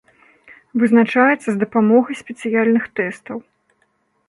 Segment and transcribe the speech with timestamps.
[0.83, 3.37] Вызначаецца з дапамогай спецыяльных тэстаў.